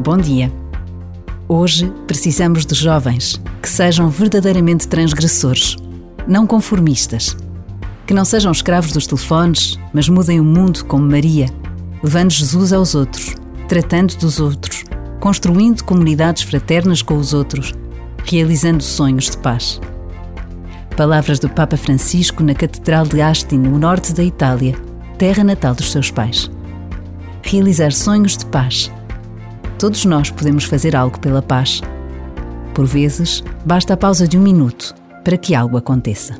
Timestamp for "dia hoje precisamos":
0.16-2.64